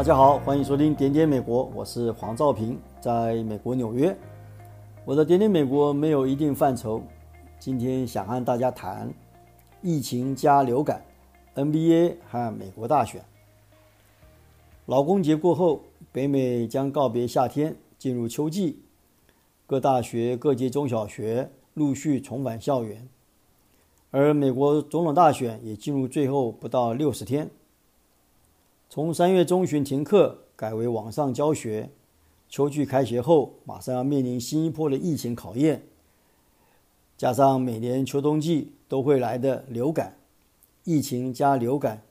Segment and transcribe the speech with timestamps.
[0.00, 4.16] 大家好，欢迎收听点点美国，我是黄兆平，在美国纽约。
[5.04, 7.02] 我的点点美国没有一定范畴，
[7.58, 9.12] 今天想和大家谈
[9.82, 11.04] 疫情加流感、
[11.54, 13.22] NBA 和美国大选。
[14.86, 18.80] 劳工节过后，北美将告别夏天，进入秋季，
[19.66, 23.06] 各大学、各级中小学陆续重返校园，
[24.10, 27.50] 而美国总统大选也进入最后不到六十天。
[28.92, 31.90] 从三月中旬停课改为网上教学，
[32.48, 35.84] 秋季开学后马上要面临新一波的疫情考验，
[37.16, 40.16] 加上每年秋冬季都会来的流感，
[40.82, 42.02] 疫情加流感，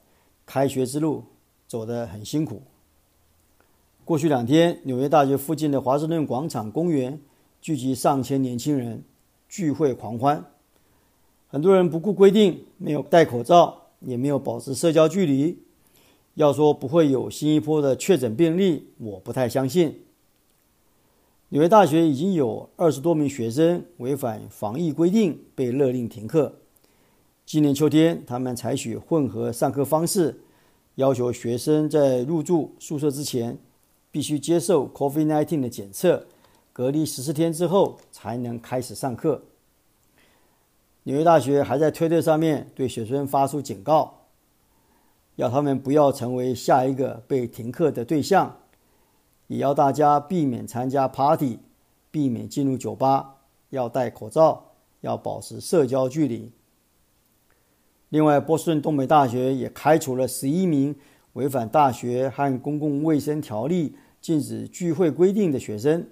[0.45, 1.25] 开学之路
[1.67, 2.61] 走得很辛苦。
[4.05, 7.19] 过去两天，纽约大学附近的华盛顿广场公园
[7.59, 9.03] 聚集上千年轻人
[9.49, 10.45] 聚会狂欢，
[11.49, 15.61] 很多人不顾规定，没有戴口罩，也没有保持社交距离。
[16.39, 20.05] 要说不会有新一波的确诊病例，我不太相信。
[21.49, 26.59] 纽约大学已经有二十多名学生违反防疫规定，被勒令停课。
[27.45, 30.39] 今年秋天，他们采取混合上课方式，
[30.95, 33.57] 要求学生在入住宿舍之前
[34.09, 36.25] 必须接受 COVID-19 的检测，
[36.71, 39.43] 隔离十四天之后才能开始上课。
[41.03, 44.18] 纽约大学还在推特上面对学生发出警告。
[45.39, 48.57] 要他们不要成为下一个被停课的对象，
[49.47, 51.59] 也要大家避免参加 party，
[52.11, 53.37] 避免进入酒吧，
[53.69, 56.51] 要戴口罩，要保持社交距离。
[58.09, 60.93] 另外，波士顿东北大学也开除了十一名
[61.31, 66.05] 违反大学和公共卫生条例禁止聚会规定的学生，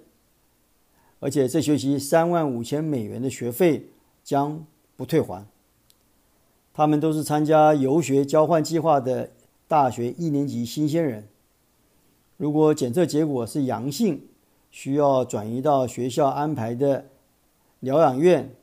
[1.20, 3.90] 而且这学期三万五千美元的学费
[4.24, 4.64] 将
[4.96, 5.46] 不退还。
[6.78, 9.30] 他们都是参加游学交换计划的
[9.66, 11.26] 大学一年级新鲜人。
[12.36, 14.22] 如果检测结果是阳性，
[14.70, 17.06] 需要转移到学校安排的
[17.80, 18.54] 疗养院，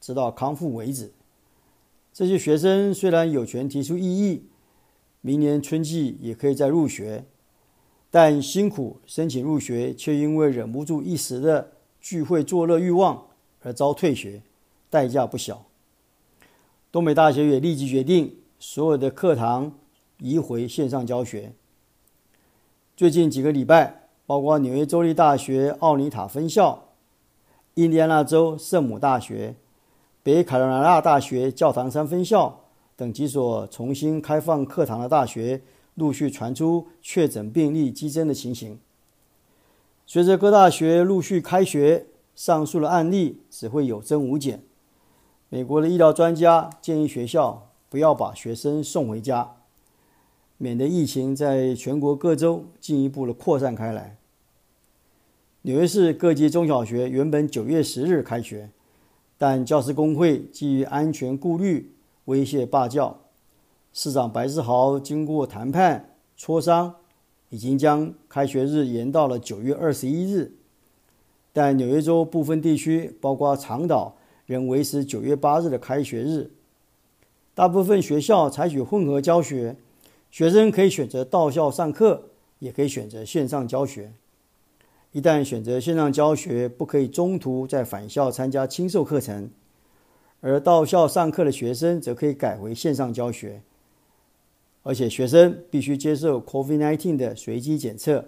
[0.00, 1.10] 直到康复为止。
[2.12, 4.44] 这些学生虽然有权提出异议，
[5.20, 7.24] 明年春季也可以再入学，
[8.08, 13.26] 但辛苦申请入学，却因为忍不住一时的聚会作乐欲望
[13.62, 14.42] 而遭退学，
[14.88, 15.64] 代价不小。
[16.94, 19.72] 东北大学也立即决定，所有的课堂
[20.18, 21.52] 移回线上教学。
[22.96, 26.90] 最近几个礼拜，包括纽约州立大学奥尼塔分校、
[27.74, 29.56] 印第安纳州圣母大学、
[30.22, 32.60] 北卡罗来纳大学教堂山分校
[32.94, 35.62] 等几所重新开放课堂的大学，
[35.96, 38.78] 陆续传出确诊病例激增的情形。
[40.06, 42.06] 随着各大学陆续开学，
[42.36, 44.62] 上述的案例只会有增无减。
[45.48, 49.56] 美国的医疗专家建议学校不要把学生送回家，
[50.58, 54.16] 免得疫情在全国各州进一步的扩散开来。
[55.62, 58.68] 纽约市各级中小学原本九月十日开学，
[59.38, 61.92] 但教师工会基于安全顾虑
[62.26, 63.20] 威胁罢教。
[63.92, 66.96] 市长白思豪经过谈判磋商，
[67.48, 70.52] 已经将开学日延到了九月二十一日。
[71.52, 74.16] 但纽约州部分地区，包括长岛，
[74.46, 76.50] 仍维持九月八日的开学日，
[77.54, 79.76] 大部分学校采取混合教学，
[80.30, 82.24] 学生可以选择到校上课，
[82.58, 84.12] 也可以选择线上教学。
[85.12, 89.48] 一旦选择线上教学，不可以中途再返校参加亲授课程；
[90.40, 93.62] 而到校上课的学生则可以改为线上教学，
[94.82, 98.26] 而且学生必须接受 COVID-19 的随机检测。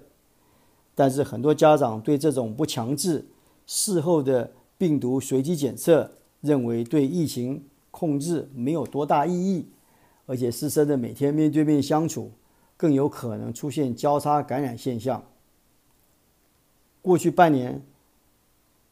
[0.95, 3.27] 但是很多家长对这种不强制、
[3.67, 9.67] 事后的病毒随机检测认为对疫情控制没有多大意义，
[10.27, 12.31] 而且师生的每天面对面相处
[12.77, 15.25] 更有可能出现交叉感染现象。
[17.01, 17.83] 过去半年，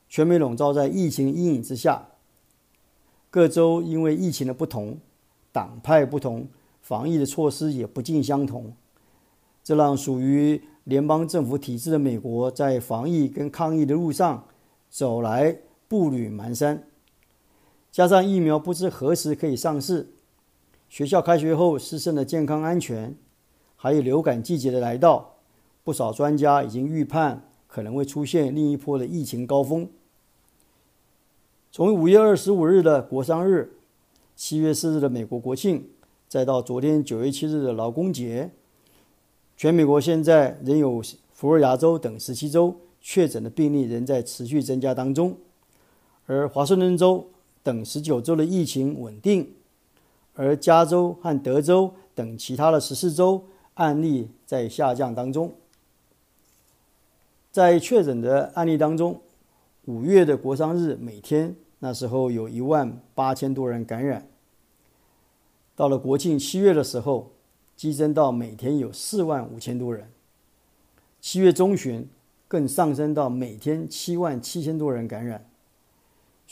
[0.08, 2.08] 全美笼罩在疫情阴影之下，
[3.28, 4.98] 各州因为疫情的不同，
[5.52, 6.48] 党派不同，
[6.80, 8.72] 防疫的措施也不尽相同，
[9.62, 14.46] 这让属于联邦政府体制的美国在防疫跟抗疫的路上
[14.88, 15.58] 走来。
[15.94, 16.80] 步履蹒跚，
[17.92, 20.08] 加上疫苗不知何时可以上市，
[20.88, 23.16] 学校开学后师生的健康安全，
[23.76, 25.36] 还有流感季节的来到，
[25.84, 29.88] 不少专家已经预判可能会出现另一波的疫情高峰。
[31.70, 33.76] 从五月二十五日的国殇日，
[34.34, 35.88] 七月四日的美国国庆，
[36.28, 38.50] 再到昨天九月七日的劳工节，
[39.56, 41.00] 全美国现在仍有
[41.32, 45.36] 佛罗里达州等十七州确诊的病例仍在持续增加当中。
[46.26, 47.28] 而华盛顿州
[47.62, 49.54] 等十九州的疫情稳定，
[50.34, 53.44] 而加州和德州等其他的十四州
[53.74, 55.52] 案例在下降当中。
[57.50, 59.20] 在确诊的案例当中，
[59.84, 64.26] 五月的国殇日每天那时候有一万八千多人感染，
[65.76, 67.30] 到了国庆七月的时候，
[67.76, 70.10] 激增到每天有四万五千多人，
[71.20, 72.08] 七月中旬
[72.48, 75.46] 更上升到每天七万七千多人感染。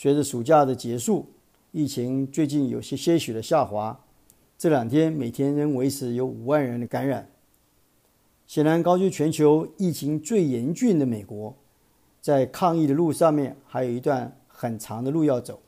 [0.03, 1.27] 随着暑假的结束，
[1.71, 3.97] 疫情最近有些些许的下滑，
[4.57, 7.29] 这两天每天仍维持有五万人的感染。
[8.45, 11.55] 显然，高居全球疫情最严峻的美国，
[12.19, 15.61] 在抗疫的路上面还有一段很长的路要走。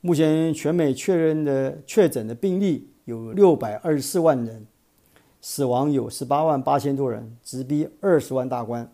[0.00, 4.66] 目前全美确认的确诊的病例有六百二十四万人，
[5.42, 8.90] 死亡有十八万八千多人，直逼二十万大关。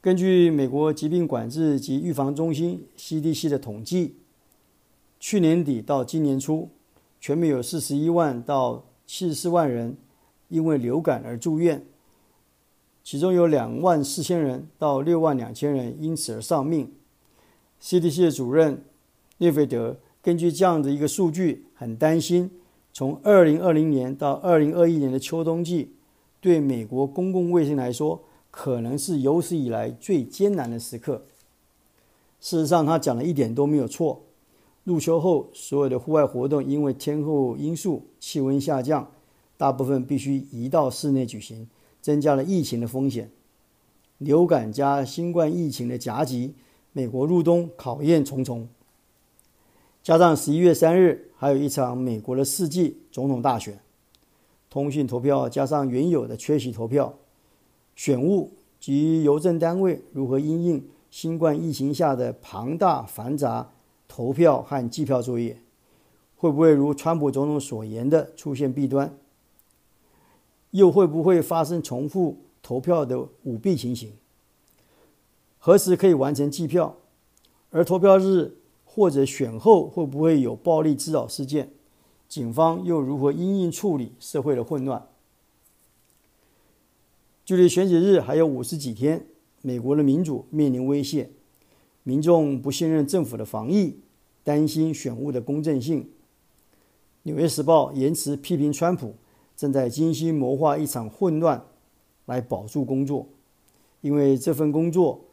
[0.00, 4.14] 根据美国疾病管制及预防中心 （CDC） 的统计，
[5.18, 6.68] 去年底到今年初，
[7.20, 9.96] 全美有四十一万到七十四万人
[10.48, 11.84] 因为流感而住院，
[13.02, 16.92] 其中有两万四千人到六万两千人因此而丧命。
[17.82, 18.84] CDC 的主任
[19.38, 22.48] 列费德根据这样的一个数据，很担心，
[22.92, 25.90] 从二零二零年到二零二一年的秋冬季，
[26.40, 31.24] 对美国公共卫生来说，可能是有史以来最艰难的时刻。
[32.40, 34.22] 事实上，他讲的一点都没有错。
[34.84, 39.10] 入秋后，所有的户外活动因为天候因素、气温下降，
[39.56, 41.68] 大部分必须移到室内举行，
[42.00, 43.30] 增加了疫情的风险。
[44.18, 46.54] 流感加新冠疫情的夹击，
[46.92, 48.68] 美国入冬考验重重。
[50.02, 53.78] 加上十一月三日还有一场美国的世纪总统大选，
[54.70, 57.14] 通讯投票加上原有的缺席投票。
[57.98, 63.72] 选务及邮政单位如何因应新冠疫情下的庞大繁杂
[64.06, 65.60] 投票和计票作业？
[66.36, 69.12] 会不会如川普总统所言的出现弊端？
[70.70, 74.12] 又会不会发生重复投票的舞弊情形？
[75.58, 76.94] 何时可以完成计票？
[77.70, 81.72] 而投票日或者选后会不会有暴力滋扰事件？
[82.28, 85.04] 警方又如何因应处理社会的混乱？
[87.48, 89.26] 距离选举日还有五十几天，
[89.62, 91.30] 美国的民主面临威胁，
[92.02, 94.00] 民众不信任政府的防疫，
[94.44, 96.02] 担心选务的公正性。
[97.22, 99.14] 《纽约时报》言辞批评川普
[99.56, 101.64] 正在精心谋划一场混乱，
[102.26, 103.26] 来保住工作，
[104.02, 105.24] 因为这份工作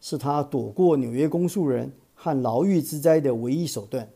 [0.00, 4.10] 是他躲过纽约公诉人和牢狱之灾的唯一手段。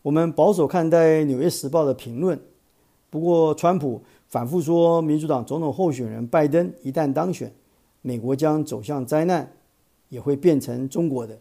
[0.00, 2.40] 我们保守看待《纽约时报》的评论，
[3.10, 4.02] 不过川普。
[4.28, 7.50] 反复说，民主党总统候选人拜登一旦当选，
[8.02, 9.50] 美国将走向灾难，
[10.10, 11.38] 也会变成中国的。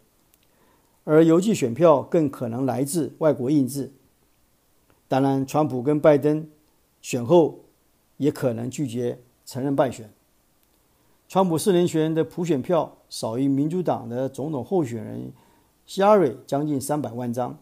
[1.03, 3.91] 而邮寄选票更可能来自外国印制。
[5.09, 6.47] 当然，川普跟拜登
[7.01, 7.65] 选后
[8.15, 10.09] 也可能拒绝承认败选。
[11.27, 15.33] 川普四年前的普选票少于民主党的总统候选人
[15.85, 17.57] 希拉蕊将近三百万张，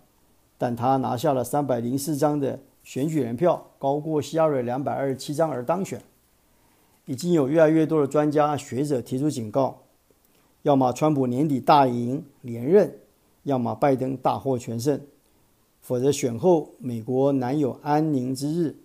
[0.60, 2.60] 但他拿下了三百零四张的。
[2.85, 5.99] 选举人票高过希拉蕊两百二十七张而当选，
[7.05, 9.81] 已经有越来越多的专家学者提出警告：
[10.61, 12.99] 要么川普年底大赢连任，
[13.41, 15.01] 要么拜登大获全胜，
[15.81, 18.75] 否则选后美国难有安宁之日。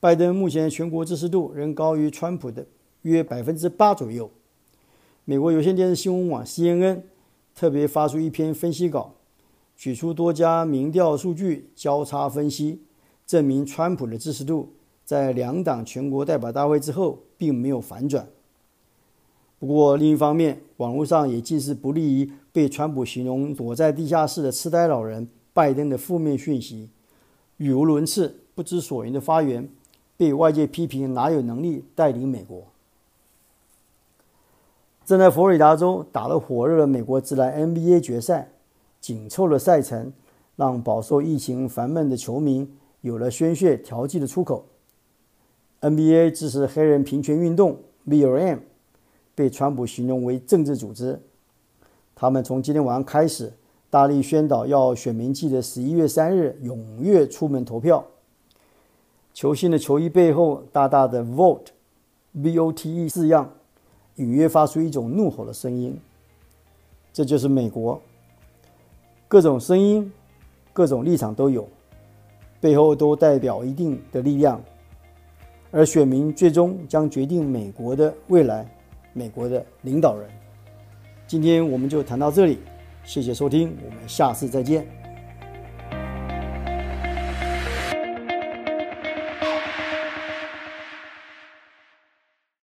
[0.00, 2.66] 拜登目前全国支持度仍高于川普的
[3.02, 4.30] 约百分之八左右。
[5.26, 7.02] 美国有线电视新闻网 CNN
[7.54, 9.15] 特别发出一篇分析稿。
[9.76, 12.80] 取出多家民调数据交叉分析，
[13.26, 14.72] 证明川普的支持度
[15.04, 18.26] 在两党全国代表大会之后并没有反转。
[19.58, 26.88] 不过另一方面，网络上也尽是不利于被川普形容躲在地下室的痴呆老人拜登的负面讯息，
[27.58, 29.68] 语无伦次、不知所云的发言，
[30.16, 32.64] 被外界批评哪有能力带领美国。
[35.04, 38.50] 正在佛罗里达州打得火热的美国职篮 NBA 决赛。
[39.06, 40.12] 紧凑的赛程
[40.56, 42.68] 让饱受疫情烦闷的球迷
[43.02, 44.66] 有了宣泄调剂的出口。
[45.80, 48.58] NBA 支持黑人平权运动 （BLM）
[49.36, 51.20] 被川普形容为政治组织。
[52.16, 53.52] 他们从今天晚上开始
[53.88, 58.04] 大力宣导，要选民记得十一月三日踊跃出门投票。
[59.32, 63.52] 球星的球衣背后大大的 “Vote”（V-O-T-E） 字样，
[64.16, 65.96] 隐约发出一种怒吼的声音。
[67.12, 68.02] 这就是美国。
[69.28, 70.10] 各种声音、
[70.72, 71.68] 各种立场都有，
[72.60, 74.62] 背后都代表一定的力量，
[75.72, 78.66] 而选民最终将决定美国的未来，
[79.12, 80.30] 美国的领导人。
[81.26, 82.58] 今天我们就谈到这里，
[83.02, 85.05] 谢谢收听，我们下次再见。